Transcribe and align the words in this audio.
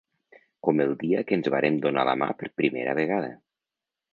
Com 0.67 0.79
el 0.85 0.95
dia 1.03 1.21
que 1.31 1.37
ens 1.39 1.49
vàrem 1.55 1.77
donar 1.85 2.07
la 2.09 2.15
mà 2.25 2.31
per 2.41 2.53
primera 2.63 2.99
vegada. 3.05 3.31